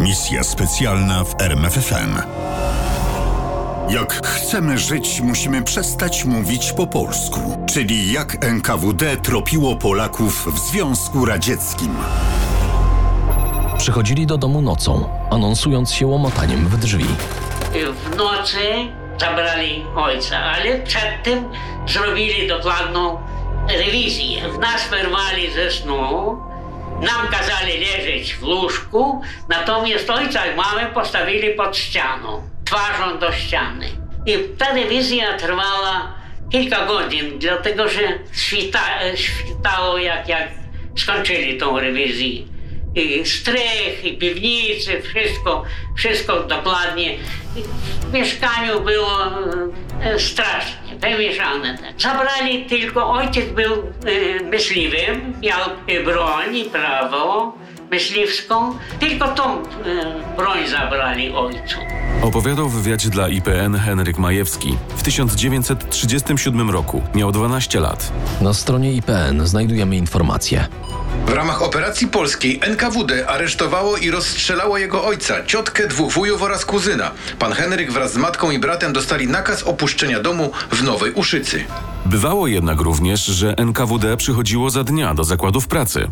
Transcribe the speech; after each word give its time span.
Misja 0.00 0.44
specjalna 0.44 1.24
w 1.24 1.40
RMFFM. 1.40 2.18
Jak 3.88 4.26
chcemy 4.26 4.78
żyć, 4.78 5.20
musimy 5.20 5.62
przestać 5.62 6.24
mówić 6.24 6.72
po 6.72 6.86
polsku, 6.86 7.66
czyli 7.72 8.12
jak 8.12 8.44
NKWD 8.44 9.16
tropiło 9.16 9.76
Polaków 9.76 10.54
w 10.54 10.58
Związku 10.58 11.24
Radzieckim. 11.24 11.96
Przychodzili 13.78 14.26
do 14.26 14.38
domu 14.38 14.62
nocą, 14.62 15.08
anonsując 15.30 15.92
się 15.92 16.06
łomotaniem 16.06 16.68
w 16.68 16.76
drzwi. 16.78 17.06
W 18.12 18.16
nocy 18.16 18.58
zabrali 19.20 19.84
ojca, 19.96 20.38
ale 20.38 20.78
przed 20.80 21.22
tym 21.22 21.44
zrobili 21.88 22.48
dokładną 22.48 23.18
rewizję. 23.68 24.48
W 24.48 24.58
nas 24.58 24.88
wyrwali 24.90 25.52
ze 25.52 25.70
snu, 25.70 26.36
nam 27.00 27.28
kazali 27.30 27.72
leżeć 27.80 28.34
w 28.34 28.42
łóżku, 28.42 29.22
natomiast 29.48 30.10
ojca 30.10 30.46
i 30.46 30.56
mamę 30.56 30.86
postawili 30.94 31.50
pod 31.50 31.76
ścianą, 31.76 32.42
twarzą 32.64 33.18
do 33.18 33.32
ściany. 33.32 33.86
I 34.26 34.38
ta 34.58 34.72
rewizja 34.72 35.36
trwała 35.36 36.14
kilka 36.52 36.86
godzin, 36.86 37.38
dlatego 37.38 37.88
że 37.88 38.00
świta, 38.32 38.80
świtało 39.14 39.98
jak, 39.98 40.28
jak 40.28 40.48
skończyli 40.96 41.58
tą 41.58 41.80
rewizję. 41.80 42.42
I 42.94 43.24
strych, 43.26 44.04
i 44.04 44.18
piwnicy, 44.18 45.02
wszystko, 45.02 45.64
wszystko 45.96 46.40
dokładnie. 46.40 47.18
W 48.00 48.12
mieszkaniu 48.12 48.80
było 48.80 49.20
e, 50.02 50.18
strasznie, 50.18 50.85
wymieszane. 51.00 51.78
Zabrali 51.98 52.64
tylko, 52.64 53.10
ojciec 53.10 53.52
był 53.52 53.72
e, 53.72 54.44
myśliwym, 54.44 55.32
miał 55.42 55.60
e, 55.88 56.04
broń 56.04 56.56
i 56.56 56.64
prawo 56.64 57.52
myśliwską, 57.90 58.74
tylko 59.00 59.28
tą 59.28 59.44
e, 59.44 59.62
broń 60.36 60.68
zabrali 60.68 61.32
ojcu. 61.32 61.76
Opowiadał 62.22 62.68
w 62.68 62.74
wywiadzie 62.82 63.10
dla 63.10 63.28
IPN 63.28 63.74
Henryk 63.74 64.18
Majewski. 64.18 64.76
W 64.96 65.02
1937 65.02 66.70
roku 66.70 67.02
miał 67.14 67.32
12 67.32 67.80
lat. 67.80 68.12
Na 68.40 68.54
stronie 68.54 68.92
IPN 68.92 69.46
znajdujemy 69.46 69.96
informacje. 69.96 70.68
W 71.26 71.32
ramach 71.32 71.62
operacji 71.62 72.06
polskiej 72.06 72.60
NKWD 72.62 73.28
aresztowało 73.28 73.96
i 73.96 74.10
rozstrzelało 74.10 74.78
jego 74.78 75.04
ojca, 75.04 75.44
ciotkę, 75.44 75.88
dwóch 75.88 76.12
wujów 76.12 76.42
oraz 76.42 76.64
kuzyna. 76.64 77.10
Pan 77.38 77.52
Henryk 77.52 77.92
wraz 77.92 78.12
z 78.12 78.16
matką 78.16 78.50
i 78.50 78.58
bratem 78.58 78.92
dostali 78.92 79.26
nakaz 79.28 79.62
opuszczenia 79.62 80.20
domu 80.20 80.52
w 80.70 80.82
Nowej 80.82 81.12
Uszycy. 81.12 81.64
Bywało 82.04 82.46
jednak 82.46 82.80
również, 82.80 83.24
że 83.24 83.54
NKWD 83.56 84.16
przychodziło 84.16 84.70
za 84.70 84.84
dnia 84.84 85.14
do 85.14 85.24
zakładów 85.24 85.68
pracy. 85.68 86.10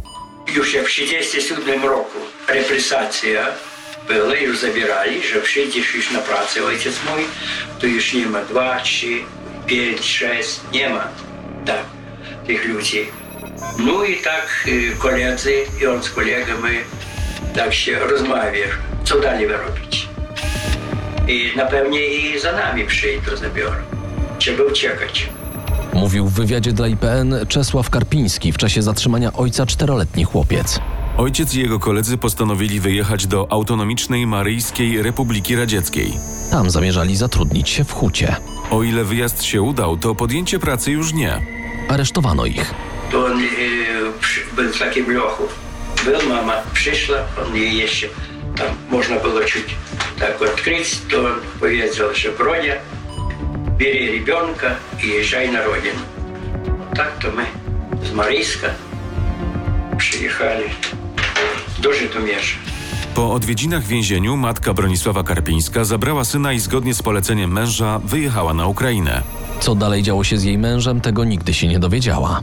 Już 0.55 0.75
jak 0.75 0.85
w 0.89 0.97
1937 0.97 1.83
roku 1.83 2.19
represacja 2.48 3.47
była, 4.09 4.35
już 4.35 4.59
zabierali, 4.59 5.23
że 5.33 5.41
przyjdziesz 5.41 5.95
już 5.95 6.11
na 6.11 6.19
pracę, 6.19 6.65
ojciec 6.65 6.95
mój, 7.11 7.25
to 7.81 7.87
już 7.87 8.12
nie 8.12 8.27
ma 8.27 8.45
dwa, 8.45 8.81
trzy, 8.81 9.19
pięć, 9.67 10.05
sześć, 10.05 10.61
nie 10.73 10.89
ma 10.89 11.09
tak, 11.67 11.85
tych 12.47 12.69
ludzi. 12.69 13.07
No 13.79 14.05
i 14.05 14.17
tak 14.17 14.47
y, 14.69 14.97
koledzy 14.98 15.53
i 15.83 15.87
on 15.87 16.03
z 16.03 16.11
kolegami 16.11 16.77
tak 17.55 17.75
się 17.75 17.98
rozmawia, 17.98 18.67
co 19.05 19.20
dalej 19.20 19.47
robić. 19.48 20.09
I 21.29 21.53
na 21.57 21.67
pewnie 21.67 22.07
i 22.07 22.41
za 22.41 22.53
nami 22.53 22.85
przyjdą, 22.85 23.37
zabiorą. 23.37 23.77
Trzeba 24.39 24.62
uciekać. 24.65 25.29
Mówił 25.95 26.27
w 26.27 26.33
wywiadzie 26.33 26.73
dla 26.73 26.89
IPN 26.89 27.35
Czesław 27.48 27.91
Karpiński 27.91 28.53
w 28.53 28.59
czasie 28.59 28.83
zatrzymania 28.83 29.33
ojca 29.33 29.67
czteroletni 29.67 30.25
chłopiec. 30.25 30.81
Ojciec 31.17 31.55
i 31.55 31.61
jego 31.61 31.79
koledzy 31.79 32.19
postanowili 32.19 32.81
wyjechać 32.81 33.27
do 33.27 33.53
autonomicznej 33.53 34.27
Maryjskiej 34.27 35.03
Republiki 35.03 35.57
Radzieckiej. 35.57 36.12
Tam 36.51 36.70
zamierzali 36.70 37.17
zatrudnić 37.17 37.69
się 37.70 37.85
w 37.85 37.92
hucie. 37.92 38.37
O 38.70 38.83
ile 38.83 39.05
wyjazd 39.05 39.42
się 39.42 39.62
udał, 39.62 39.97
to 39.97 40.14
podjęcie 40.14 40.58
pracy 40.58 40.92
już 40.92 41.13
nie. 41.13 41.41
Aresztowano 41.89 42.47
ich 42.47 42.74
to 43.14 43.26
он 43.26 43.39
э, 43.42 44.11
пш- 44.21 44.54
был 44.55 44.71
в 44.71 44.77
таким 44.77 45.10
леху. 45.11 45.49
Был, 46.05 46.21
мама 46.30 46.55
пришла, 46.73 47.26
он 47.37 47.54
ей 47.55 47.83
еще 47.83 48.10
там 48.58 48.67
можно 48.89 49.15
было 49.15 49.45
чуть 49.45 49.76
так 50.20 50.42
открыть, 50.42 51.02
то 51.10 51.23
он 51.23 51.42
повесил, 51.60 52.14
что 52.14 52.32
Броня, 52.32 52.80
бери 53.77 54.11
ребенка 54.20 54.77
и 55.04 55.08
езжай 55.08 55.48
на 55.48 55.64
родину. 55.64 55.99
Так-то 56.95 57.32
мы 57.32 57.45
с 58.05 58.11
Марийска 58.14 58.73
приехали 59.98 60.71
до 61.80 61.93
Житомирza. 61.93 62.55
Po 63.15 63.33
odwiedzinach 63.33 63.83
w 63.83 63.87
więzieniu 63.87 64.37
matka 64.37 64.73
Bronisława 64.73 65.23
Karpińska 65.23 65.83
zabrała 65.83 66.26
syna 66.26 66.54
i 66.54 66.60
zgodnie 66.60 66.93
z 66.93 67.02
poleceniem 67.02 67.52
męża 67.52 67.99
wyjechała 68.05 68.54
na 68.54 68.67
Ukrainę. 68.67 69.23
Co 69.60 69.76
dalej 69.76 70.04
działo 70.04 70.23
się 70.23 70.37
z 70.37 70.43
jej 70.43 70.58
mężem, 70.58 71.02
tego 71.02 71.23
nigdy 71.26 71.54
się 71.54 71.67
nie 71.67 71.80
dowiedziała. 71.80 72.42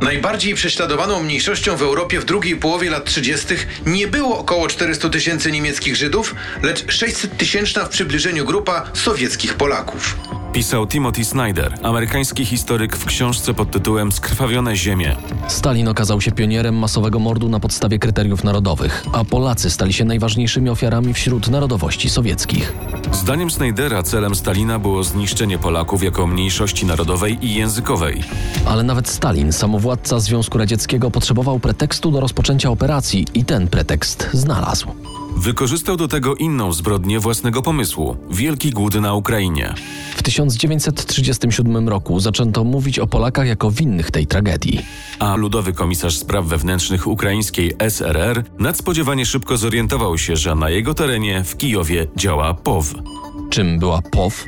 Najbardziej 0.00 0.54
prześladowaną 0.54 1.22
mniejszością 1.22 1.76
w 1.76 1.82
Europie 1.82 2.20
w 2.20 2.24
drugiej 2.24 2.56
połowie 2.56 2.90
lat 2.90 3.04
30. 3.04 3.46
nie 3.86 4.06
było 4.06 4.38
około 4.38 4.68
400 4.68 5.08
tysięcy 5.08 5.52
niemieckich 5.52 5.96
Żydów, 5.96 6.34
lecz 6.62 6.92
600 6.92 7.36
tysięczna 7.36 7.84
w 7.84 7.88
przybliżeniu 7.88 8.44
grupa 8.44 8.90
sowieckich 8.94 9.54
Polaków. 9.54 10.16
Pisał 10.52 10.86
Timothy 10.86 11.24
Snyder, 11.24 11.78
amerykański 11.82 12.44
historyk 12.44 12.96
w 12.96 13.04
książce 13.04 13.54
pod 13.54 13.70
tytułem 13.70 14.12
Skrwawione 14.12 14.76
ziemie. 14.76 15.16
Stalin 15.48 15.88
okazał 15.88 16.20
się 16.20 16.32
pionierem 16.32 16.78
masowego 16.78 17.18
mordu 17.18 17.48
na 17.48 17.60
podstawie 17.60 17.98
kryteriów 17.98 18.44
narodowych, 18.44 19.04
a 19.12 19.24
Polacy 19.24 19.70
stali 19.70 19.92
się 19.92 20.04
najważniejszymi 20.04 20.70
ofiarami 20.70 21.14
wśród 21.14 21.48
narodowości 21.48 22.10
sowieckich. 22.10 22.72
Zdaniem 23.12 23.50
Snydera 23.50 24.02
celem 24.02 24.34
Stalina 24.34 24.78
było 24.78 25.02
zniszczenie 25.02 25.58
Polaków 25.58 26.02
jako 26.02 26.26
mniejszości 26.26 26.86
narodowej 26.86 27.46
i 27.46 27.54
językowej. 27.54 28.22
Ale 28.66 28.82
nawet 28.82 29.08
Stalin, 29.08 29.52
samowładca 29.52 30.20
Związku 30.20 30.58
Radzieckiego, 30.58 31.10
potrzebował 31.10 31.58
pretekstu 31.58 32.10
do 32.10 32.20
rozpoczęcia 32.20 32.70
operacji 32.70 33.26
i 33.34 33.44
ten 33.44 33.68
pretekst 33.68 34.28
znalazł. 34.32 34.88
Wykorzystał 35.38 35.96
do 35.96 36.08
tego 36.08 36.34
inną 36.34 36.72
zbrodnię 36.72 37.20
własnego 37.20 37.62
pomysłu 37.62 38.16
wielki 38.30 38.70
głód 38.70 38.94
na 38.94 39.14
Ukrainie. 39.14 39.74
W 40.16 40.22
1937 40.22 41.88
roku 41.88 42.20
zaczęto 42.20 42.64
mówić 42.64 42.98
o 42.98 43.06
Polakach 43.06 43.46
jako 43.46 43.70
winnych 43.70 44.10
tej 44.10 44.26
tragedii. 44.26 44.80
A 45.18 45.36
ludowy 45.36 45.72
komisarz 45.72 46.18
spraw 46.18 46.44
wewnętrznych 46.44 47.06
ukraińskiej 47.06 47.72
SRR 47.88 48.44
nadspodziewanie 48.58 49.26
szybko 49.26 49.56
zorientował 49.56 50.18
się, 50.18 50.36
że 50.36 50.54
na 50.54 50.70
jego 50.70 50.94
terenie 50.94 51.44
w 51.44 51.56
Kijowie 51.56 52.06
działa 52.16 52.54
POW. 52.54 52.94
Czym 53.50 53.78
była 53.78 54.02
POW? 54.02 54.46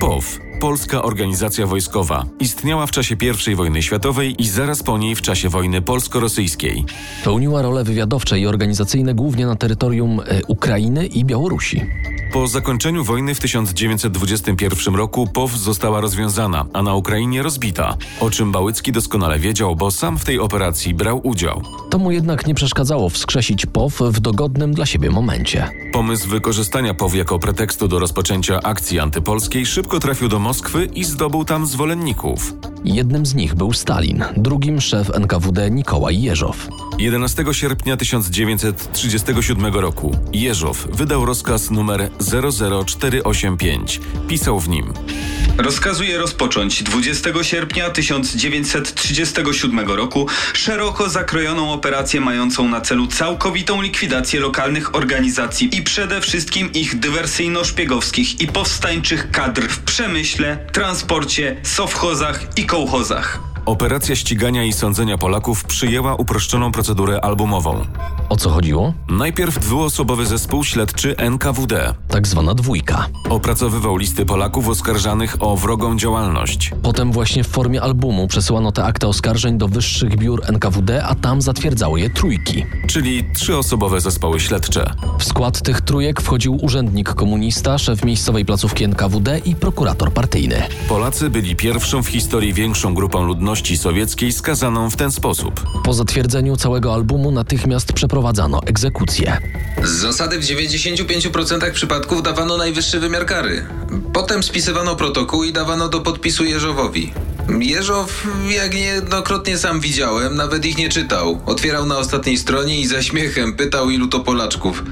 POW 0.00 0.45
Polska 0.60 1.02
Organizacja 1.02 1.66
Wojskowa 1.66 2.26
istniała 2.40 2.86
w 2.86 2.90
czasie 2.90 3.16
I 3.52 3.54
wojny 3.54 3.82
światowej 3.82 4.42
i 4.42 4.48
zaraz 4.48 4.82
po 4.82 4.98
niej 4.98 5.14
w 5.14 5.22
czasie 5.22 5.48
wojny 5.48 5.82
polsko-rosyjskiej. 5.82 6.84
Pełniła 7.24 7.62
role 7.62 7.84
wywiadowcze 7.84 8.40
i 8.40 8.46
organizacyjne 8.46 9.14
głównie 9.14 9.46
na 9.46 9.56
terytorium 9.56 10.20
e, 10.20 10.40
Ukrainy 10.48 11.06
i 11.06 11.24
Białorusi. 11.24 11.82
Po 12.32 12.48
zakończeniu 12.48 13.04
wojny 13.04 13.34
w 13.34 13.40
1921 13.40 14.94
roku 14.94 15.26
POW 15.26 15.56
została 15.56 16.00
rozwiązana, 16.00 16.66
a 16.72 16.82
na 16.82 16.94
Ukrainie 16.94 17.42
rozbita, 17.42 17.96
o 18.20 18.30
czym 18.30 18.52
Bałycki 18.52 18.92
doskonale 18.92 19.38
wiedział, 19.38 19.76
bo 19.76 19.90
sam 19.90 20.18
w 20.18 20.24
tej 20.24 20.38
operacji 20.38 20.94
brał 20.94 21.20
udział. 21.24 21.62
To 21.96 22.00
mu 22.00 22.10
jednak 22.10 22.46
nie 22.46 22.54
przeszkadzało 22.54 23.08
wskrzesić 23.08 23.66
POW 23.66 23.98
w 24.00 24.20
dogodnym 24.20 24.74
dla 24.74 24.86
siebie 24.86 25.10
momencie. 25.10 25.70
Pomysł 25.92 26.28
wykorzystania 26.28 26.94
POW 26.94 27.14
jako 27.14 27.38
pretekstu 27.38 27.88
do 27.88 27.98
rozpoczęcia 27.98 28.60
akcji 28.62 28.98
antypolskiej 28.98 29.66
szybko 29.66 30.00
trafił 30.00 30.28
do 30.28 30.38
Moskwy 30.38 30.84
i 30.84 31.04
zdobył 31.04 31.44
tam 31.44 31.66
zwolenników. 31.66 32.54
Jednym 32.84 33.26
z 33.26 33.34
nich 33.34 33.54
był 33.54 33.72
Stalin, 33.72 34.24
drugim 34.36 34.80
szef 34.80 35.10
NKWD 35.10 35.70
Nikołaj 35.70 36.22
Jeżow. 36.22 36.68
11 36.98 37.44
sierpnia 37.52 37.96
1937 37.96 39.74
roku 39.74 40.16
Jeżow 40.32 40.86
wydał 40.92 41.24
rozkaz 41.24 41.70
numer 41.70 42.10
00485. 42.20 44.00
Pisał 44.28 44.60
w 44.60 44.68
nim 44.68 44.92
Rozkazuje 45.58 46.18
rozpocząć 46.18 46.82
20 46.82 47.30
sierpnia 47.42 47.90
1937 47.90 49.90
roku 49.90 50.26
szeroko 50.52 51.08
zakrojoną 51.08 51.72
operację 51.72 52.20
mającą 52.20 52.68
na 52.68 52.80
celu 52.80 53.06
całkowitą 53.06 53.82
likwidację 53.82 54.40
lokalnych 54.40 54.94
organizacji 54.94 55.76
i 55.76 55.82
przede 55.82 56.20
wszystkim 56.20 56.72
ich 56.72 57.00
dywersyjno-szpiegowskich 57.00 58.40
i 58.40 58.46
powstańczych 58.46 59.30
kadr 59.30 59.68
w 59.68 59.78
przemyśle, 59.78 60.58
transporcie, 60.72 61.56
sowchozach 61.62 62.46
i 62.56 62.66
kołchozach. 62.76 63.55
Operacja 63.66 64.16
ścigania 64.16 64.64
i 64.64 64.72
sądzenia 64.72 65.18
Polaków 65.18 65.64
przyjęła 65.64 66.14
uproszczoną 66.14 66.72
procedurę 66.72 67.20
albumową. 67.24 67.84
O 68.28 68.36
co 68.36 68.50
chodziło? 68.50 68.92
Najpierw 69.08 69.58
dwuosobowy 69.58 70.26
zespół 70.26 70.64
śledczy 70.64 71.16
NKWD 71.16 71.94
Tak 72.08 72.26
zwana 72.26 72.54
dwójka. 72.54 73.06
opracowywał 73.30 73.96
listy 73.96 74.26
Polaków 74.26 74.68
oskarżanych 74.68 75.36
o 75.40 75.56
wrogą 75.56 75.96
działalność. 75.98 76.70
Potem 76.82 77.12
właśnie 77.12 77.44
w 77.44 77.48
formie 77.48 77.82
albumu 77.82 78.28
przesyłano 78.28 78.72
te 78.72 78.84
akty 78.84 79.06
oskarżeń 79.06 79.58
do 79.58 79.68
wyższych 79.68 80.16
biur 80.16 80.42
NKWD, 80.48 81.04
a 81.04 81.14
tam 81.14 81.42
zatwierdzały 81.42 82.00
je 82.00 82.10
trójki. 82.10 82.64
czyli 82.88 83.24
trzyosobowe 83.34 84.00
zespoły 84.00 84.40
śledcze. 84.40 84.94
W 85.18 85.24
skład 85.24 85.62
tych 85.62 85.80
trójek 85.80 86.20
wchodził 86.20 86.58
urzędnik 86.64 87.14
komunista, 87.14 87.78
szef 87.78 88.04
miejscowej 88.04 88.44
placówki 88.44 88.84
NKWD 88.84 89.38
i 89.38 89.54
prokurator 89.54 90.12
partyjny. 90.12 90.62
Polacy 90.88 91.30
byli 91.30 91.56
pierwszą 91.56 92.02
w 92.02 92.08
historii 92.08 92.52
większą 92.54 92.94
grupą 92.94 93.24
ludności 93.24 93.55
sowieckiej 93.56 94.32
skazaną 94.32 94.90
w 94.90 94.96
ten 94.96 95.12
sposób. 95.12 95.60
Po 95.84 95.94
zatwierdzeniu 95.94 96.56
całego 96.56 96.94
albumu 96.94 97.30
natychmiast 97.30 97.92
przeprowadzano 97.92 98.60
egzekucję. 98.66 99.38
Z 99.84 99.90
zasady 99.90 100.38
w 100.38 100.44
95% 100.44 101.70
przypadków 101.72 102.22
dawano 102.22 102.56
najwyższy 102.56 103.00
wymiar 103.00 103.26
kary. 103.26 103.66
Potem 104.12 104.42
spisywano 104.42 104.96
protokół 104.96 105.44
i 105.44 105.52
dawano 105.52 105.88
do 105.88 106.00
podpisu 106.00 106.44
Jeżowowi. 106.44 107.12
Jeżow, 107.60 108.26
jak 108.48 108.74
niejednokrotnie 108.74 109.58
sam 109.58 109.80
widziałem, 109.80 110.36
nawet 110.36 110.66
ich 110.66 110.78
nie 110.78 110.88
czytał. 110.88 111.40
Otwierał 111.46 111.86
na 111.86 111.98
ostatniej 111.98 112.38
stronie 112.38 112.80
i 112.80 112.86
za 112.86 113.02
śmiechem 113.02 113.56
pytał 113.56 113.90
ilu 113.90 114.08
to 114.08 114.20
Polaczków. 114.20 114.82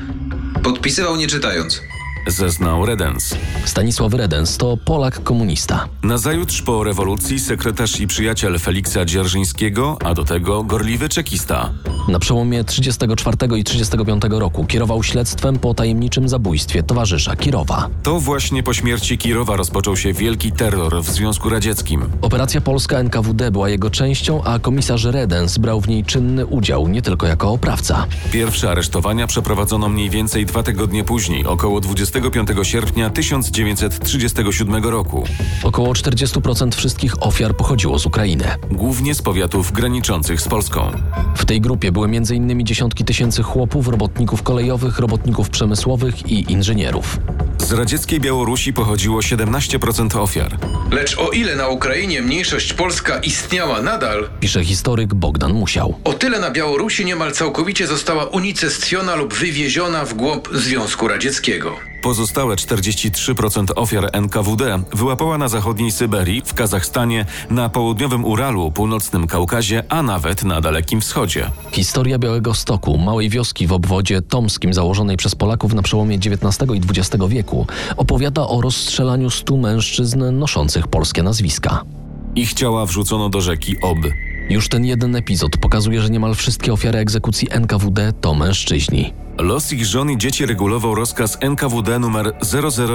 Podpisywał 0.62 1.16
nie 1.16 1.26
czytając. 1.26 1.80
Zeznał 2.26 2.86
Redens. 2.86 3.34
Stanisław 3.64 4.14
Redens 4.14 4.56
to 4.56 4.76
Polak 4.76 5.22
komunista. 5.22 5.88
Nazajutrz 6.02 6.62
po 6.62 6.84
rewolucji 6.84 7.40
sekretarz 7.40 8.00
i 8.00 8.06
przyjaciel 8.06 8.58
Feliksa 8.58 9.04
Dzierżyńskiego, 9.04 9.96
a 10.04 10.14
do 10.14 10.24
tego 10.24 10.62
gorliwy 10.62 11.08
czekista. 11.08 11.70
Na 12.08 12.18
przełomie 12.18 12.64
34 12.64 13.36
i 13.58 13.64
35 13.64 14.22
roku 14.30 14.64
kierował 14.64 15.02
śledztwem 15.02 15.58
po 15.58 15.74
tajemniczym 15.74 16.28
zabójstwie 16.28 16.82
towarzysza 16.82 17.36
Kirowa. 17.36 17.88
To 18.02 18.20
właśnie 18.20 18.62
po 18.62 18.74
śmierci 18.74 19.18
Kirowa 19.18 19.56
rozpoczął 19.56 19.96
się 19.96 20.12
wielki 20.12 20.52
terror 20.52 21.02
w 21.02 21.10
Związku 21.10 21.48
Radzieckim. 21.48 22.04
Operacja 22.22 22.60
polska 22.60 22.98
NKWD 22.98 23.50
była 23.50 23.68
jego 23.68 23.90
częścią, 23.90 24.44
a 24.44 24.58
komisarz 24.58 25.04
Redens 25.04 25.58
brał 25.58 25.80
w 25.80 25.88
niej 25.88 26.04
czynny 26.04 26.46
udział, 26.46 26.88
nie 26.88 27.02
tylko 27.02 27.26
jako 27.26 27.50
oprawca. 27.50 28.06
Pierwsze 28.32 28.70
aresztowania 28.70 29.26
przeprowadzono 29.26 29.88
mniej 29.88 30.10
więcej 30.10 30.46
dwa 30.46 30.62
tygodnie 30.62 31.04
później, 31.04 31.46
około 31.46 31.80
25 32.20 32.68
sierpnia 32.68 33.10
1937 33.10 34.84
roku, 34.84 35.24
Około 35.62 35.92
40% 35.92 36.74
wszystkich 36.74 37.22
ofiar 37.22 37.56
pochodziło 37.56 37.98
z 37.98 38.06
Ukrainy. 38.06 38.44
głównie 38.70 39.14
z 39.14 39.22
powiatów 39.22 39.72
graniczących 39.72 40.40
z 40.40 40.48
Polską. 40.48 40.92
W 41.36 41.44
tej 41.44 41.60
grupie 41.60 41.92
były 41.92 42.06
m.in. 42.06 42.66
dziesiątki 42.66 43.04
tysięcy 43.04 43.42
chłopów, 43.42 43.88
robotników 43.88 44.42
kolejowych, 44.42 44.98
robotników 44.98 45.50
przemysłowych 45.50 46.30
i 46.30 46.52
inżynierów. 46.52 47.18
Z 47.58 47.72
radzieckiej 47.72 48.20
Białorusi 48.20 48.72
pochodziło 48.72 49.20
17% 49.20 50.18
ofiar. 50.20 50.58
Lecz 50.90 51.18
o 51.18 51.30
ile 51.30 51.56
na 51.56 51.68
Ukrainie 51.68 52.22
mniejszość 52.22 52.72
polska 52.72 53.18
istniała 53.18 53.82
nadal, 53.82 54.28
Pisze 54.40 54.64
historyk 54.64 55.14
Bogdan 55.14 55.52
Musiał. 55.52 55.98
o 56.04 56.12
tyle 56.12 56.38
na 56.40 56.50
Białorusi 56.50 57.04
niemal 57.04 57.32
całkowicie 57.32 57.86
została 57.86 58.24
unicestwiona 58.24 59.14
lub 59.14 59.34
wywieziona 59.34 60.04
w 60.04 60.14
głąb 60.14 60.48
Związku 60.52 61.08
Radzieckiego. 61.08 61.76
Pozostałe 62.04 62.56
43% 62.56 63.66
ofiar 63.76 64.10
NKWD 64.12 64.82
wyłapała 64.92 65.38
na 65.38 65.48
zachodniej 65.48 65.90
Syberii, 65.90 66.42
w 66.44 66.54
Kazachstanie, 66.54 67.26
na 67.50 67.68
południowym 67.68 68.24
Uralu, 68.24 68.70
północnym 68.70 69.26
Kaukazie, 69.26 69.82
a 69.88 70.02
nawet 70.02 70.44
na 70.44 70.60
Dalekim 70.60 71.00
Wschodzie. 71.00 71.50
Historia 71.72 72.18
Białego 72.18 72.54
Stoku, 72.54 72.98
małej 72.98 73.28
wioski 73.30 73.66
w 73.66 73.72
obwodzie 73.72 74.22
tomskim 74.22 74.74
założonej 74.74 75.16
przez 75.16 75.34
Polaków 75.34 75.74
na 75.74 75.82
przełomie 75.82 76.16
XIX 76.16 76.70
i 76.74 77.00
XX 77.00 77.24
wieku, 77.28 77.66
opowiada 77.96 78.46
o 78.46 78.60
rozstrzelaniu 78.60 79.30
stu 79.30 79.58
mężczyzn 79.58 80.24
noszących 80.38 80.88
polskie 80.88 81.22
nazwiska. 81.22 81.84
Ich 82.36 82.54
ciała 82.54 82.86
wrzucono 82.86 83.28
do 83.28 83.40
rzeki 83.40 83.80
Ob. 83.80 83.98
Już 84.50 84.68
ten 84.68 84.84
jeden 84.84 85.16
epizod 85.16 85.56
pokazuje, 85.56 86.02
że 86.02 86.10
niemal 86.10 86.34
wszystkie 86.34 86.72
ofiary 86.72 86.98
egzekucji 86.98 87.48
NKWD 87.50 88.12
to 88.20 88.34
mężczyźni. 88.34 89.12
Los 89.38 89.72
ich 89.72 89.86
żon 89.86 90.10
i 90.10 90.18
dzieci 90.18 90.46
regulował 90.46 90.94
rozkaz 90.94 91.38
NKWD 91.40 91.98
numer 91.98 92.32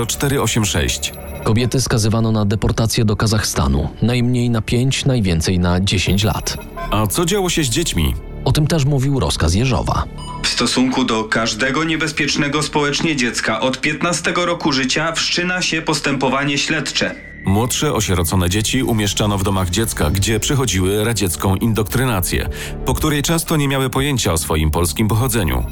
00486. 0.07 1.13
Kobiety 1.43 1.81
skazywano 1.81 2.31
na 2.31 2.45
deportację 2.45 3.05
do 3.05 3.15
Kazachstanu, 3.15 3.89
najmniej 4.01 4.49
na 4.49 4.61
5, 4.61 5.05
najwięcej 5.05 5.59
na 5.59 5.79
10 5.79 6.23
lat. 6.23 6.57
A 6.91 7.07
co 7.07 7.25
działo 7.25 7.49
się 7.49 7.63
z 7.63 7.69
dziećmi? 7.69 8.15
O 8.45 8.51
tym 8.51 8.67
też 8.67 8.85
mówił 8.85 9.19
rozkaz 9.19 9.55
Jeżowa. 9.55 10.03
W 10.43 10.47
stosunku 10.47 11.03
do 11.03 11.23
każdego 11.23 11.83
niebezpiecznego 11.83 12.63
społecznie 12.63 13.15
dziecka 13.15 13.59
od 13.59 13.81
15 13.81 14.33
roku 14.35 14.71
życia 14.71 15.11
wszczyna 15.11 15.61
się 15.61 15.81
postępowanie 15.81 16.57
śledcze. 16.57 17.28
Młodsze 17.45 17.93
osierocone 17.93 18.49
dzieci 18.49 18.83
umieszczano 18.83 19.37
w 19.37 19.43
domach 19.43 19.69
dziecka, 19.69 20.09
gdzie 20.09 20.39
przechodziły 20.39 21.03
radziecką 21.03 21.55
indoktrynację, 21.55 22.49
po 22.85 22.93
której 22.93 23.21
często 23.21 23.55
nie 23.55 23.67
miały 23.67 23.89
pojęcia 23.89 24.33
o 24.33 24.37
swoim 24.37 24.71
polskim 24.71 25.07
pochodzeniu. 25.07 25.65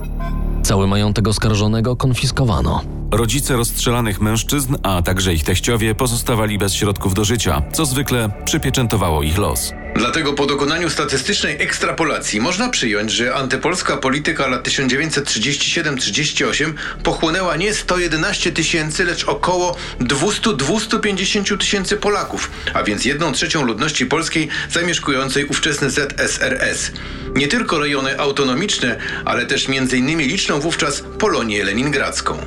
Cały 0.64 0.88
majątek 0.88 1.28
oskarżonego 1.28 1.96
konfiskowano. 1.96 2.82
Rodzice 3.12 3.56
rozstrzelanych 3.56 4.22
mężczyzn, 4.22 4.76
a 4.84 5.02
także 5.02 5.34
ich 5.34 5.44
teściowie 5.44 5.96
pozostawali 5.96 6.58
bez 6.58 6.74
środków 6.74 7.14
do 7.14 7.26
życia, 7.26 7.62
co 7.74 7.86
zwykle 7.86 8.30
przypieczętowało 8.46 9.24
ich 9.24 9.38
los. 9.38 9.74
Dlatego 9.98 10.34
po 10.34 10.46
dokonaniu 10.46 10.90
statystycznej 10.90 11.62
ekstrapolacji 11.62 12.42
można 12.42 12.70
przyjąć, 12.70 13.12
że 13.12 13.36
antypolska 13.36 13.98
polityka 13.98 14.48
lat 14.48 14.68
1937-38 14.68 16.74
pochłonęła 17.04 17.56
nie 17.56 17.74
111 17.74 18.52
tysięcy, 18.52 19.06
lecz 19.06 19.26
około 19.26 19.76
200-250 20.00 21.58
tysięcy 21.58 21.98
Polaków, 21.98 22.52
a 22.74 22.84
więc 22.84 23.06
jedną 23.06 23.32
trzecią 23.32 23.66
ludności 23.66 24.06
polskiej 24.06 24.48
zamieszkującej 24.72 25.46
ówczesny 25.46 25.90
ZSRS. 25.90 26.92
Nie 27.36 27.48
tylko 27.48 27.80
rejony 27.80 28.20
autonomiczne, 28.20 28.98
ale 29.26 29.46
też 29.46 29.68
m.in. 29.70 30.20
liczną 30.20 30.60
wówczas 30.60 31.04
Polonię 31.20 31.64
Leningradzką. 31.64 32.38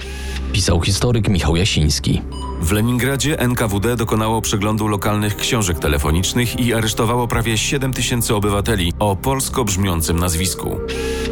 Pisał 0.53 0.81
historyk 0.81 1.29
Michał 1.29 1.57
Jasiński. 1.57 2.23
W 2.61 2.73
Leningradzie 2.73 3.39
NKWD 3.39 3.97
dokonało 3.97 4.43
przeglądu 4.43 4.89
lokalnych 4.89 5.37
książek 5.37 5.79
telefonicznych 5.79 6.61
i 6.61 6.75
aresztowało 6.75 7.29
prawie 7.29 7.59
7 7.59 7.93
tysięcy 7.93 8.35
obywateli 8.35 8.93
o 8.99 9.17
polsko 9.17 9.65
brzmiącym 9.65 10.19
nazwisku. 10.19 10.81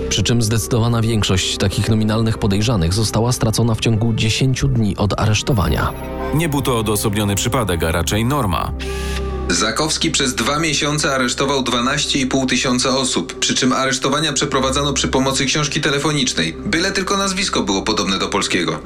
Przy 0.09 0.23
czym 0.23 0.43
zdecydowana 0.43 1.03
większość 1.03 1.57
takich 1.57 1.89
nominalnych 1.89 2.39
podejrzanych 2.39 2.95
została 2.95 3.33
stracona 3.33 3.75
w 3.75 3.81
ciągu 3.81 4.15
10 4.15 4.65
dni 4.69 4.97
od 4.97 5.21
aresztowania. 5.21 5.93
Nie 6.35 6.49
był 6.49 6.63
to 6.63 6.79
odosobniony 6.79 7.35
przypadek, 7.35 7.83
a 7.83 7.93
raczej 7.93 8.25
norma. 8.25 8.73
Zakowski 9.49 10.11
przez 10.11 10.35
dwa 10.35 10.59
miesiące 10.59 11.15
aresztował 11.15 11.63
12,5 11.63 12.47
tysiąca 12.47 12.97
osób, 12.97 13.39
przy 13.39 13.55
czym 13.55 13.73
aresztowania 13.73 14.33
przeprowadzano 14.33 14.93
przy 14.93 15.09
pomocy 15.09 15.47
książki 15.47 15.81
telefonicznej. 15.81 16.57
Byle 16.67 16.93
tylko 16.93 17.17
nazwisko 17.17 17.63
było 17.63 17.83
podobne 17.83 18.19
do 18.19 18.29
polskiego. 18.29 18.81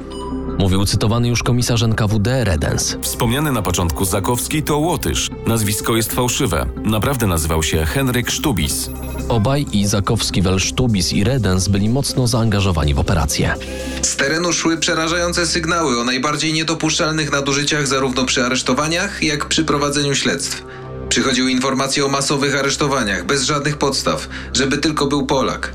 Mówił 0.63 0.85
cytowany 0.85 1.27
już 1.27 1.43
komisarz 1.43 1.83
NKWD 1.83 2.43
Redens. 2.43 2.97
Wspomniany 3.01 3.51
na 3.51 3.61
początku 3.61 4.05
Zakowski 4.05 4.63
to 4.63 4.77
Łotysz. 4.77 5.29
Nazwisko 5.47 5.95
jest 5.95 6.13
fałszywe. 6.13 6.65
Naprawdę 6.83 7.27
nazywał 7.27 7.63
się 7.63 7.85
Henryk 7.85 8.31
Sztubis. 8.31 8.89
Obaj 9.29 9.65
i 9.71 9.87
Zakowski, 9.87 10.41
Welsztubis 10.41 11.13
i 11.13 11.23
Redens 11.23 11.67
byli 11.67 11.89
mocno 11.89 12.27
zaangażowani 12.27 12.93
w 12.93 12.99
operację. 12.99 13.55
Z 14.01 14.15
terenu 14.15 14.53
szły 14.53 14.77
przerażające 14.77 15.47
sygnały 15.47 15.99
o 15.99 16.03
najbardziej 16.03 16.53
niedopuszczalnych 16.53 17.31
nadużyciach 17.31 17.87
zarówno 17.87 18.25
przy 18.25 18.45
aresztowaniach, 18.45 19.23
jak 19.23 19.45
przy 19.45 19.63
prowadzeniu 19.65 20.15
śledztw. 20.15 20.63
Przychodziły 21.09 21.51
informacje 21.51 22.05
o 22.05 22.07
masowych 22.07 22.55
aresztowaniach, 22.55 23.25
bez 23.25 23.43
żadnych 23.43 23.77
podstaw, 23.77 24.29
żeby 24.53 24.77
tylko 24.77 25.05
był 25.05 25.25
Polak. 25.25 25.73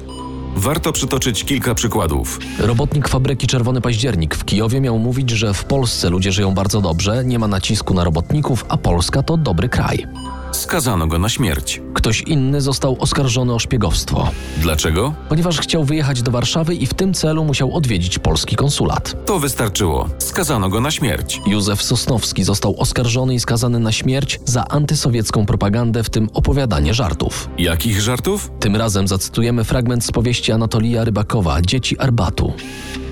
Warto 0.58 0.92
przytoczyć 0.92 1.44
kilka 1.44 1.74
przykładów. 1.74 2.38
Robotnik 2.58 3.08
fabryki 3.08 3.46
Czerwony 3.46 3.80
Październik 3.80 4.34
w 4.34 4.44
Kijowie 4.44 4.80
miał 4.80 4.98
mówić, 4.98 5.30
że 5.30 5.54
w 5.54 5.64
Polsce 5.64 6.10
ludzie 6.10 6.32
żyją 6.32 6.54
bardzo 6.54 6.80
dobrze, 6.80 7.24
nie 7.24 7.38
ma 7.38 7.48
nacisku 7.48 7.94
na 7.94 8.04
robotników, 8.04 8.64
a 8.68 8.76
Polska 8.76 9.22
to 9.22 9.36
dobry 9.36 9.68
kraj. 9.68 10.06
Skazano 10.52 11.06
go 11.06 11.18
na 11.18 11.28
śmierć. 11.28 11.80
Ktoś 11.94 12.20
inny 12.22 12.60
został 12.60 12.96
oskarżony 13.00 13.54
o 13.54 13.58
szpiegowstwo, 13.58 14.30
Dlaczego? 14.58 15.14
ponieważ 15.28 15.58
chciał 15.60 15.84
wyjechać 15.84 16.22
do 16.22 16.30
Warszawy 16.30 16.74
i 16.74 16.86
w 16.86 16.94
tym 16.94 17.14
celu 17.14 17.44
musiał 17.44 17.74
odwiedzić 17.76 18.18
polski 18.18 18.56
konsulat. 18.56 19.26
To 19.26 19.38
wystarczyło. 19.38 20.08
Skazano 20.18 20.68
go 20.68 20.80
na 20.80 20.90
śmierć. 20.90 21.40
Józef 21.46 21.82
Sosnowski 21.82 22.44
został 22.44 22.80
oskarżony 22.80 23.34
i 23.34 23.40
skazany 23.40 23.78
na 23.78 23.92
śmierć 23.92 24.40
za 24.44 24.64
antysowiecką 24.68 25.46
propagandę, 25.46 26.02
w 26.02 26.10
tym 26.10 26.28
opowiadanie 26.34 26.94
żartów. 26.94 27.48
Jakich 27.58 28.00
żartów? 28.00 28.50
Tym 28.60 28.76
razem 28.76 29.08
zacytujemy 29.08 29.64
fragment 29.64 30.04
z 30.04 30.12
powieści 30.12 30.52
Anatolija 30.52 31.04
Rybakowa 31.04 31.62
Dzieci 31.62 31.98
Arbatu. 31.98 32.52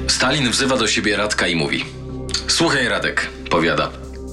Stalin 0.08 0.50
wzywa 0.50 0.76
do 0.76 0.86
siebie 0.86 1.16
Radka 1.16 1.46
i 1.46 1.56
mówi: 1.56 1.84
Słuchaj, 2.48 2.88
Radek, 2.88 3.28
powiada. 3.50 3.88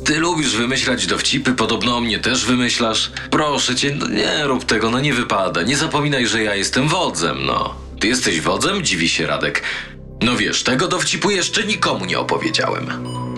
Ty 0.05 0.19
lubisz 0.19 0.55
wymyślać 0.55 1.07
dowcipy, 1.07 1.53
podobno 1.53 1.97
o 1.97 2.01
mnie 2.01 2.19
też 2.19 2.45
wymyślasz. 2.45 3.11
Proszę 3.29 3.75
cię, 3.75 3.95
no 3.99 4.07
nie 4.07 4.43
rób 4.43 4.65
tego, 4.65 4.89
no 4.91 4.99
nie 4.99 5.13
wypada. 5.13 5.61
Nie 5.61 5.77
zapominaj, 5.77 6.27
że 6.27 6.43
ja 6.43 6.55
jestem 6.55 6.87
wodzem, 6.87 7.45
no. 7.45 7.75
Ty 7.99 8.07
jesteś 8.07 8.41
wodzem? 8.41 8.83
Dziwi 8.83 9.09
się 9.09 9.27
Radek. 9.27 9.63
No 10.21 10.35
wiesz, 10.35 10.63
tego 10.63 10.87
dowcipu 10.87 11.31
jeszcze 11.31 11.63
nikomu 11.63 12.05
nie 12.05 12.19
opowiedziałem. 12.19 12.87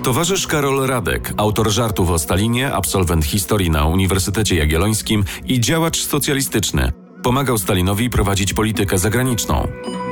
Towarzysz 0.03 0.47
Karol 0.47 0.87
Radek, 0.87 1.33
autor 1.37 1.71
żartów 1.71 2.09
o 2.09 2.19
Stalinie, 2.19 2.73
absolwent 2.73 3.25
historii 3.25 3.69
na 3.69 3.85
Uniwersytecie 3.85 4.55
Jagiellońskim 4.55 5.23
i 5.47 5.59
działacz 5.59 6.05
socjalistyczny. 6.05 6.91
Pomagał 7.23 7.57
Stalinowi 7.57 8.09
prowadzić 8.09 8.53
politykę 8.53 8.97
zagraniczną. 8.97 9.67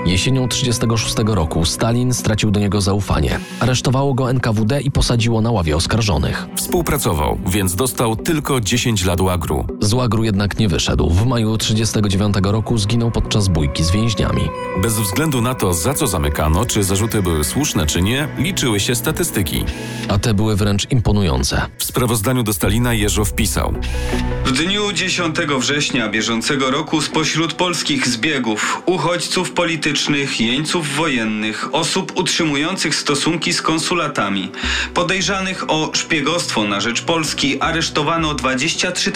Jesienią 0.05 0.47
1936 0.47 1.35
roku 1.35 1.65
Stalin 1.65 2.13
stracił 2.13 2.51
do 2.51 2.59
niego 2.59 2.81
zaufanie. 2.81 3.39
Aresztowało 3.59 4.13
go 4.13 4.29
NKWD 4.29 4.81
i 4.81 4.91
posadziło 4.91 5.41
na 5.41 5.51
ławie 5.51 5.75
oskarżonych. 5.75 6.47
Współpracował, 6.55 7.39
więc 7.47 7.75
dostał 7.75 8.15
tylko 8.15 8.61
10 8.61 9.05
lat 9.05 9.21
łagru. 9.21 9.65
Z 9.81 9.93
łagru 9.93 10.23
jednak 10.23 10.59
nie 10.59 10.67
wyszedł. 10.67 11.09
W 11.09 11.25
maju 11.25 11.57
1939 11.57 12.53
roku 12.53 12.77
zginął 12.77 13.11
podczas 13.11 13.47
bójki 13.47 13.83
z 13.83 13.91
więźniami. 13.91 14.49
Bez 14.81 14.99
względu 14.99 15.41
na 15.41 15.55
to, 15.55 15.73
za 15.73 15.93
co 15.93 16.07
zamykano, 16.07 16.65
czy 16.65 16.83
zarzuty 16.83 17.21
były 17.21 17.43
słuszne, 17.43 17.85
czy 17.85 18.01
nie, 18.01 18.27
liczyły 18.37 18.79
się 18.79 18.95
statystyki. 18.95 19.63
A 20.07 20.19
te 20.19 20.33
były 20.33 20.55
wręcz 20.55 20.91
imponujące. 20.91 21.61
W 21.77 21.83
sprawozdaniu 21.83 22.43
do 22.43 22.53
Stalina 22.53 22.93
Jeżow 22.93 23.33
pisał: 23.33 23.73
W 24.45 24.51
dniu 24.51 24.93
10 24.93 25.35
września 25.59 26.09
bieżącego 26.09 26.71
roku 26.71 27.01
spośród 27.01 27.53
polskich 27.53 28.07
zbiegów, 28.07 28.81
uchodźców 28.85 29.51
politycznych, 29.51 29.92
jeńców 30.39 30.95
wojennych, 30.95 31.75
osób 31.75 32.11
utrzymujących 32.15 32.95
stosunki 32.95 33.53
z 33.53 33.61
konsulatami, 33.61 34.51
podejrzanych 34.93 35.69
o 35.69 35.91
szpiegostwo 35.93 36.63
na 36.63 36.81
rzecz 36.81 37.01
Polski 37.01 37.61
aresztowano 37.61 38.33
23 38.33 39.11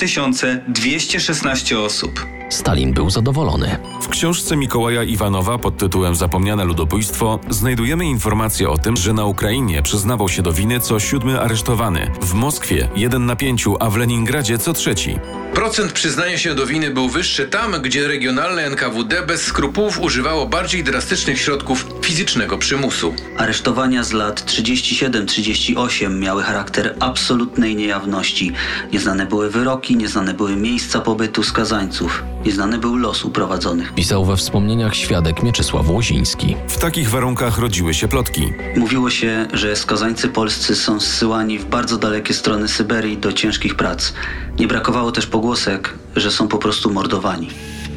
216 0.67 1.79
osób. 1.79 2.25
Stalin 2.49 2.93
był 2.93 3.09
zadowolony. 3.09 3.79
W 4.01 4.07
książce 4.07 4.57
Mikołaja 4.57 5.03
Iwanowa 5.03 5.57
pod 5.57 5.77
tytułem 5.77 6.15
Zapomniane 6.15 6.65
ludobójstwo 6.65 7.39
znajdujemy 7.49 8.05
informację 8.05 8.69
o 8.69 8.77
tym, 8.77 8.97
że 8.97 9.13
na 9.13 9.25
Ukrainie 9.25 9.81
przyznawał 9.81 10.29
się 10.29 10.41
do 10.41 10.53
winy 10.53 10.79
co 10.79 10.99
siódmy 10.99 11.41
aresztowany, 11.41 12.11
w 12.21 12.33
Moskwie 12.33 12.89
jeden 12.95 13.25
na 13.25 13.35
pięciu, 13.35 13.75
a 13.79 13.89
w 13.89 13.97
Leningradzie 13.97 14.57
co 14.57 14.73
trzeci. 14.73 15.19
Procent 15.53 15.91
przyznania 15.91 16.37
się 16.37 16.55
do 16.55 16.65
winy 16.65 16.91
był 16.91 17.09
wyższy 17.09 17.47
tam, 17.47 17.71
gdzie 17.81 18.07
regionalne 18.07 18.65
NKWD 18.65 19.25
bez 19.25 19.41
skrupułów 19.41 19.99
używało 19.99 20.45
bardziej 20.45 20.83
drastycznych 20.83 21.39
środków 21.39 21.87
fizycznego 22.01 22.57
przymusu. 22.57 23.13
Aresztowania 23.37 24.03
z 24.03 24.11
lat 24.11 24.41
37-38 24.41 26.19
miały 26.19 26.43
charakter 26.43 26.95
absolutnej 26.99 27.75
niejawności. 27.75 28.51
Nieznane 28.93 29.25
były 29.25 29.49
wyroki, 29.49 29.95
nieznane 29.95 30.33
były 30.33 30.55
miejsca 30.55 31.01
pobytu 31.01 31.43
skazańców, 31.43 32.23
nieznany 32.45 32.77
był 32.77 32.95
los 32.95 33.25
uprowadzonych. 33.25 33.93
Pisał 33.93 34.25
we 34.25 34.37
wspomnieniach 34.37 34.95
świadek 34.95 35.43
Mieczysław 35.43 35.89
Łoziński. 35.89 36.55
W 36.67 36.77
takich 36.77 37.09
warunkach 37.09 37.57
rodziły 37.57 37.93
się 37.93 38.07
plotki. 38.07 38.53
Mówiło 38.75 39.09
się, 39.09 39.47
że 39.53 39.75
skazańcy 39.75 40.27
polscy 40.27 40.75
są 40.75 40.99
zsyłani 40.99 41.59
w 41.59 41.65
bardzo 41.65 41.97
dalekie 41.97 42.33
strony 42.33 42.67
Syberii 42.67 43.17
do 43.17 43.33
ciężkich 43.33 43.75
prac. 43.75 44.13
Nie 44.59 44.67
brakowało 44.67 45.11
też 45.11 45.27
pogłosek, 45.27 45.93
że 46.15 46.31
są 46.31 46.47
po 46.47 46.57
prostu 46.57 46.91
mordowani. 46.91 47.49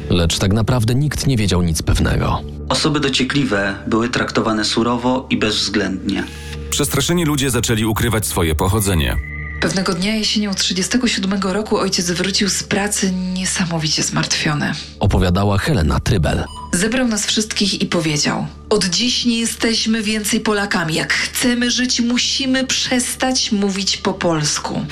Lecz 0.09 0.39
tak 0.39 0.53
naprawdę 0.53 0.95
nikt 0.95 1.27
nie 1.27 1.37
wiedział 1.37 1.61
nic 1.61 1.81
pewnego. 1.81 2.41
Osoby 2.69 2.99
dociekliwe 2.99 3.75
były 3.87 4.09
traktowane 4.09 4.65
surowo 4.65 5.27
i 5.29 5.37
bezwzględnie. 5.37 6.23
Przestraszeni 6.69 7.25
ludzie 7.25 7.49
zaczęli 7.49 7.85
ukrywać 7.85 8.25
swoje 8.25 8.55
pochodzenie. 8.55 9.17
Pewnego 9.61 9.93
dnia 9.93 10.15
jesienią 10.15 10.53
37 10.53 11.41
roku 11.41 11.77
ojciec 11.77 12.11
wrócił 12.11 12.49
z 12.49 12.63
pracy 12.63 13.11
niesamowicie 13.11 14.03
zmartwiony. 14.03 14.73
Opowiadała 14.99 15.57
Helena 15.57 15.99
Trybel. 15.99 16.43
Zebrał 16.73 17.07
nas 17.07 17.25
wszystkich 17.25 17.81
i 17.81 17.85
powiedział: 17.85 18.47
Od 18.69 18.85
dziś 18.85 19.25
nie 19.25 19.39
jesteśmy 19.39 20.03
więcej 20.03 20.39
Polakami. 20.39 20.93
Jak 20.93 21.13
chcemy 21.13 21.71
żyć, 21.71 21.99
musimy 21.99 22.67
przestać 22.67 23.51
mówić 23.51 23.97
po 23.97 24.13
polsku. 24.13 24.85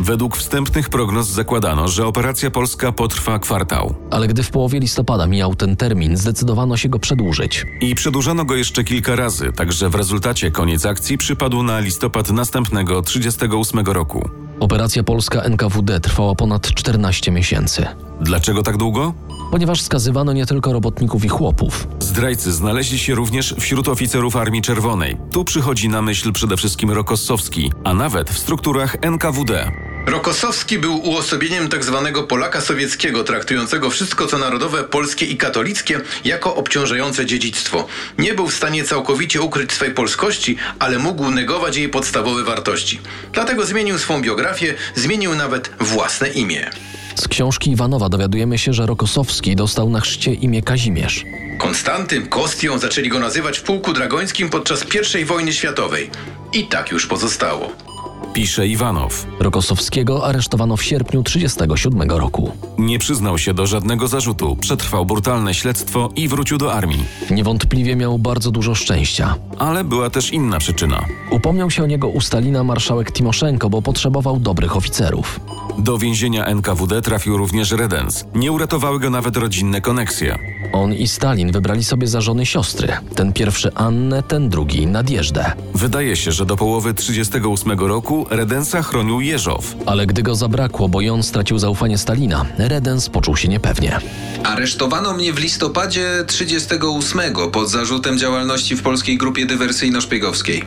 Według 0.00 0.36
wstępnych 0.36 0.88
prognoz 0.88 1.28
zakładano, 1.28 1.88
że 1.88 2.06
operacja 2.06 2.50
polska 2.50 2.92
potrwa 2.92 3.38
kwartał. 3.38 3.94
Ale 4.10 4.28
gdy 4.28 4.42
w 4.42 4.50
połowie 4.50 4.80
listopada 4.80 5.26
mijał 5.26 5.54
ten 5.54 5.76
termin, 5.76 6.16
zdecydowano 6.16 6.76
się 6.76 6.88
go 6.88 6.98
przedłużyć. 6.98 7.66
I 7.80 7.94
przedłużano 7.94 8.44
go 8.44 8.56
jeszcze 8.56 8.84
kilka 8.84 9.16
razy, 9.16 9.52
także 9.52 9.88
w 9.88 9.94
rezultacie 9.94 10.50
koniec 10.50 10.86
akcji 10.86 11.18
przypadł 11.18 11.62
na 11.62 11.80
listopad 11.80 12.30
następnego 12.30 13.02
38 13.02 13.80
roku. 13.86 14.28
Operacja 14.60 15.02
polska 15.02 15.42
NKWD 15.42 16.00
trwała 16.00 16.34
ponad 16.34 16.74
14 16.74 17.30
miesięcy. 17.30 17.86
Dlaczego 18.20 18.62
tak 18.62 18.76
długo? 18.76 19.14
Ponieważ 19.50 19.80
skazywano 19.82 20.32
nie 20.32 20.46
tylko 20.46 20.72
robotników 20.72 21.24
i 21.24 21.28
chłopów. 21.28 21.88
Zdrajcy 22.00 22.52
znaleźli 22.52 22.98
się 22.98 23.14
również 23.14 23.54
wśród 23.58 23.88
oficerów 23.88 24.36
Armii 24.36 24.62
Czerwonej. 24.62 25.16
Tu 25.30 25.44
przychodzi 25.44 25.88
na 25.88 26.02
myśl 26.02 26.32
przede 26.32 26.56
wszystkim 26.56 26.90
Rokossowski, 26.90 27.72
a 27.84 27.94
nawet 27.94 28.30
w 28.30 28.38
strukturach 28.38 28.96
NKWD. 29.00 29.72
Rokosowski 30.10 30.78
był 30.78 31.08
uosobieniem 31.08 31.68
tzw. 31.68 32.24
Polaka 32.28 32.60
sowieckiego, 32.60 33.24
traktującego 33.24 33.90
wszystko 33.90 34.26
co 34.26 34.38
narodowe, 34.38 34.84
polskie 34.84 35.26
i 35.26 35.36
katolickie 35.36 36.00
jako 36.24 36.56
obciążające 36.56 37.26
dziedzictwo. 37.26 37.86
Nie 38.18 38.34
był 38.34 38.46
w 38.46 38.54
stanie 38.54 38.84
całkowicie 38.84 39.40
ukryć 39.40 39.72
swej 39.72 39.94
polskości, 39.94 40.56
ale 40.78 40.98
mógł 40.98 41.30
negować 41.30 41.76
jej 41.76 41.88
podstawowe 41.88 42.44
wartości. 42.44 43.00
Dlatego 43.32 43.66
zmienił 43.66 43.98
swą 43.98 44.22
biografię, 44.22 44.74
zmienił 44.94 45.34
nawet 45.34 45.70
własne 45.80 46.28
imię. 46.28 46.70
Z 47.14 47.28
książki 47.28 47.70
Iwanowa 47.70 48.08
dowiadujemy 48.08 48.58
się, 48.58 48.72
że 48.72 48.86
Rokosowski 48.86 49.56
dostał 49.56 49.90
na 49.90 50.00
chrzcie 50.00 50.34
imię 50.34 50.62
Kazimierz. 50.62 51.24
Konstantym, 51.58 52.26
Kostią 52.26 52.78
zaczęli 52.78 53.08
go 53.08 53.18
nazywać 53.18 53.58
w 53.58 53.62
pułku 53.62 53.92
dragońskim 53.92 54.50
podczas 54.50 54.84
I 55.20 55.24
wojny 55.24 55.52
światowej. 55.52 56.10
I 56.52 56.66
tak 56.66 56.90
już 56.90 57.06
pozostało. 57.06 57.89
Pisze 58.32 58.66
Iwanow. 58.68 59.26
Rokosowskiego 59.40 60.26
aresztowano 60.26 60.76
w 60.76 60.82
sierpniu 60.82 61.22
1937 61.22 62.18
roku. 62.18 62.52
Nie 62.78 62.98
przyznał 62.98 63.38
się 63.38 63.54
do 63.54 63.66
żadnego 63.66 64.08
zarzutu, 64.08 64.56
przetrwał 64.56 65.06
brutalne 65.06 65.54
śledztwo 65.54 66.08
i 66.16 66.28
wrócił 66.28 66.58
do 66.58 66.72
armii. 66.72 67.04
Niewątpliwie 67.30 67.96
miał 67.96 68.18
bardzo 68.18 68.50
dużo 68.50 68.74
szczęścia. 68.74 69.34
Ale 69.58 69.84
była 69.84 70.10
też 70.10 70.32
inna 70.32 70.58
przyczyna. 70.58 71.04
Upomniał 71.30 71.70
się 71.70 71.82
o 71.82 71.86
niego 71.86 72.08
u 72.08 72.20
Stalina 72.20 72.64
marszałek 72.64 73.12
Timoszenko, 73.12 73.70
bo 73.70 73.82
potrzebował 73.82 74.40
dobrych 74.40 74.76
oficerów. 74.76 75.40
Do 75.78 75.98
więzienia 75.98 76.44
NKWD 76.46 77.02
trafił 77.02 77.36
również 77.36 77.70
Redens. 77.70 78.24
Nie 78.34 78.52
uratowały 78.52 79.00
go 79.00 79.10
nawet 79.10 79.36
rodzinne 79.36 79.80
koneksje. 79.80 80.38
On 80.72 80.94
i 80.94 81.08
Stalin 81.08 81.52
wybrali 81.52 81.84
sobie 81.84 82.06
za 82.06 82.20
żony 82.20 82.46
siostry. 82.46 82.92
Ten 83.14 83.32
pierwszy 83.32 83.74
Annę, 83.74 84.22
ten 84.22 84.48
drugi 84.48 84.86
Nadjeżdę. 84.86 85.52
Wydaje 85.74 86.16
się, 86.16 86.32
że 86.32 86.46
do 86.46 86.56
połowy 86.56 86.94
1938 86.94 87.88
roku 87.88 88.19
Redensa 88.30 88.82
chronił 88.82 89.20
Jeżow. 89.20 89.74
Ale 89.86 90.06
gdy 90.06 90.22
go 90.22 90.34
zabrakło, 90.34 90.88
bo 90.88 91.00
ją 91.00 91.22
stracił 91.22 91.58
zaufanie 91.58 91.98
Stalina, 91.98 92.46
Redens 92.58 93.08
poczuł 93.08 93.36
się 93.36 93.48
niepewnie. 93.48 93.98
Aresztowano 94.44 95.12
mnie 95.12 95.32
w 95.32 95.38
listopadzie 95.38 96.24
38 96.26 97.20
pod 97.52 97.70
zarzutem 97.70 98.18
działalności 98.18 98.76
w 98.76 98.82
polskiej 98.82 99.18
grupie 99.18 99.46
dywersyjno-szpiegowskiej. 99.46 100.64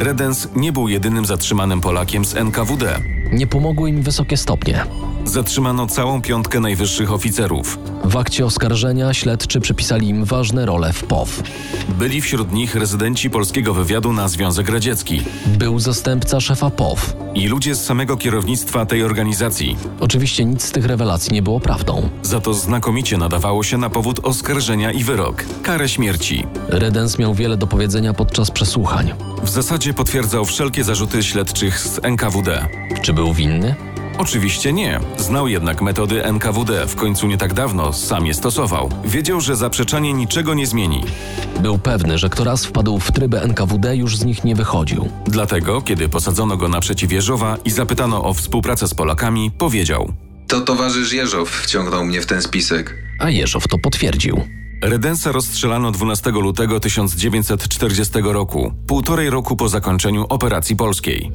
Redens 0.00 0.48
nie 0.56 0.72
był 0.72 0.88
jedynym 0.88 1.26
zatrzymanym 1.26 1.80
Polakiem 1.80 2.24
z 2.24 2.36
NKWD. 2.36 3.00
Nie 3.32 3.46
pomogły 3.46 3.90
im 3.90 4.02
wysokie 4.02 4.36
stopnie. 4.36 4.86
Zatrzymano 5.24 5.86
całą 5.86 6.22
piątkę 6.22 6.60
najwyższych 6.60 7.12
oficerów. 7.12 7.78
W 8.04 8.16
akcie 8.16 8.46
oskarżenia 8.46 9.14
śledczy 9.14 9.60
przypisali 9.60 10.08
im 10.08 10.24
ważne 10.24 10.66
role 10.66 10.92
w 10.92 11.04
POW. 11.04 11.42
Byli 11.88 12.20
wśród 12.20 12.52
nich 12.52 12.74
rezydenci 12.74 13.30
polskiego 13.30 13.74
wywiadu 13.74 14.12
na 14.12 14.28
Związek 14.28 14.68
Radziecki. 14.68 15.22
Był 15.46 15.78
zastępca 15.78 16.40
szefa 16.40 16.70
POW. 16.70 17.16
I 17.34 17.48
ludzie 17.48 17.74
z 17.74 17.84
samego 17.84 18.16
kierownictwa 18.16 18.86
tej 18.86 19.02
organizacji. 19.02 19.76
Oczywiście 20.00 20.44
nic 20.44 20.62
z 20.64 20.70
tych 20.70 20.86
rewelacji 20.86 21.32
nie 21.32 21.42
było 21.42 21.60
prawdą. 21.60 22.08
Za 22.22 22.40
to 22.40 22.54
znakomicie 22.54 23.18
nadawało 23.18 23.62
się 23.62 23.78
na 23.78 23.90
powód 23.90 24.20
oskarżenia 24.22 24.92
i 24.92 25.04
wyrok 25.04 25.44
karę 25.62 25.88
śmierci. 25.88 26.46
Redens 26.68 27.18
miał 27.18 27.34
wiele 27.34 27.56
do 27.56 27.66
powiedzenia 27.66 28.14
podczas 28.14 28.50
przesłuchań. 28.50 29.12
W 29.42 29.48
zasadzie 29.48 29.83
potwierdzał 29.92 30.44
wszelkie 30.44 30.84
zarzuty 30.84 31.22
śledczych 31.22 31.78
z 31.78 32.00
NKWD. 32.02 32.68
Czy 33.02 33.12
był 33.12 33.34
winny? 33.34 33.74
Oczywiście 34.18 34.72
nie. 34.72 35.00
Znał 35.18 35.48
jednak 35.48 35.82
metody 35.82 36.24
NKWD, 36.24 36.86
w 36.86 36.96
końcu 36.96 37.26
nie 37.26 37.38
tak 37.38 37.54
dawno 37.54 37.92
sam 37.92 38.26
je 38.26 38.34
stosował. 38.34 38.90
Wiedział, 39.04 39.40
że 39.40 39.56
zaprzeczanie 39.56 40.12
niczego 40.12 40.54
nie 40.54 40.66
zmieni. 40.66 41.04
Był 41.60 41.78
pewny, 41.78 42.18
że 42.18 42.28
kto 42.28 42.44
raz 42.44 42.64
wpadł 42.64 42.98
w 42.98 43.12
tryby 43.12 43.40
NKWD, 43.40 43.96
już 43.96 44.16
z 44.16 44.24
nich 44.24 44.44
nie 44.44 44.54
wychodził. 44.54 45.08
Dlatego, 45.26 45.82
kiedy 45.82 46.08
posadzono 46.08 46.56
go 46.56 46.68
naprzeciw 46.68 47.12
Jeżowa 47.12 47.56
i 47.64 47.70
zapytano 47.70 48.24
o 48.24 48.34
współpracę 48.34 48.88
z 48.88 48.94
Polakami, 48.94 49.50
powiedział: 49.58 50.12
To 50.48 50.60
towarzysz 50.60 51.12
Jeżow 51.12 51.50
wciągnął 51.50 52.04
mnie 52.04 52.20
w 52.20 52.26
ten 52.26 52.42
spisek. 52.42 52.94
A 53.20 53.30
Jeżow 53.30 53.68
to 53.68 53.78
potwierdził. 53.78 54.44
Redensa 54.86 55.32
rozstrzelano 55.32 55.90
12 55.90 56.30
lutego 56.30 56.80
1940 56.80 58.12
roku, 58.22 58.72
półtorej 58.86 59.30
roku 59.30 59.56
po 59.56 59.68
zakończeniu 59.68 60.26
operacji 60.28 60.76
polskiej. 60.76 61.30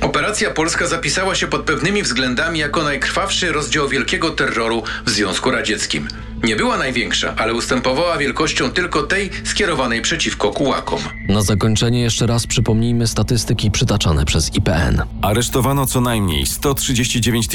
Operacja 0.00 0.50
polska 0.50 0.86
zapisała 0.86 1.34
się 1.34 1.46
pod 1.46 1.62
pewnymi 1.62 2.02
względami 2.02 2.58
jako 2.58 2.82
najkrwawszy 2.82 3.52
rozdział 3.52 3.88
wielkiego 3.88 4.30
terroru 4.30 4.82
w 5.06 5.10
Związku 5.10 5.50
Radzieckim. 5.50 6.08
Nie 6.44 6.56
była 6.56 6.76
największa, 6.78 7.34
ale 7.36 7.54
ustępowała 7.54 8.18
wielkością 8.18 8.70
tylko 8.70 9.02
tej 9.02 9.30
skierowanej 9.44 10.02
przeciwko 10.02 10.50
kułakom. 10.50 10.98
Na 11.28 11.42
zakończenie 11.42 12.00
jeszcze 12.00 12.26
raz 12.26 12.46
przypomnijmy 12.46 13.06
statystyki 13.06 13.70
przytaczane 13.70 14.24
przez 14.24 14.54
IPN. 14.54 15.02
Aresztowano 15.22 15.86
co 15.86 16.00
najmniej 16.00 16.46
139 16.46 17.48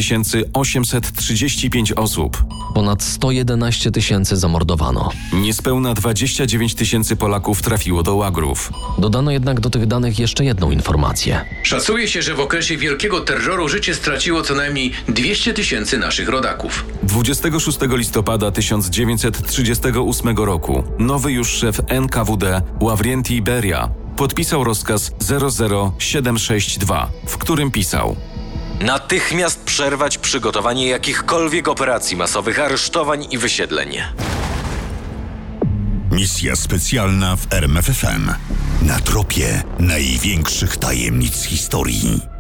835 0.54 1.92
osób. 1.92 2.44
Ponad 2.76 3.04
111 3.04 3.92
tysięcy 3.92 4.38
zamordowano. 4.38 5.10
Niespełna 5.34 5.94
29 5.94 6.76
tysięcy 6.76 7.16
Polaków 7.16 7.62
trafiło 7.62 8.04
do 8.04 8.16
łagrów. 8.16 8.72
Dodano 8.98 9.32
jednak 9.32 9.60
do 9.60 9.70
tych 9.70 9.86
danych 9.88 10.20
jeszcze 10.20 10.46
jedną 10.46 10.72
informację. 10.72 11.46
Szacuje 11.64 12.08
się, 12.08 12.22
że 12.22 12.34
w 12.34 12.40
okresie 12.40 12.78
wielkiego 12.78 13.20
terroru 13.22 13.68
życie 13.70 13.96
straciło 13.96 14.42
co 14.42 14.56
najmniej 14.56 14.92
200 15.10 15.54
tysięcy 15.54 15.98
naszych 15.98 16.30
rodaków. 16.30 16.86
26 17.04 17.78
listopada 17.92 18.52
1938 18.82 20.38
roku 20.38 20.84
nowy 21.00 21.32
już 21.32 21.48
szef 21.48 21.82
NKWD 21.88 22.62
Ławrienti 22.82 23.42
Beria 23.42 23.90
podpisał 24.16 24.64
rozkaz 24.64 25.12
00762, 25.50 27.10
w 27.28 27.38
którym 27.38 27.72
pisał 27.72 28.16
Natychmiast 28.82 29.64
przerwać 29.64 30.18
przygotowanie 30.18 30.88
jakichkolwiek 30.88 31.68
operacji 31.68 32.18
masowych 32.18 32.60
aresztowań 32.60 33.28
i 33.32 33.38
wysiedleń. 33.38 33.98
Misja 36.12 36.56
specjalna 36.56 37.36
w 37.36 37.54
RMFFM. 37.54 38.32
Na 38.82 39.00
tropie 39.00 39.64
największych 39.80 40.78
tajemnic 40.78 41.44
historii. 41.44 42.33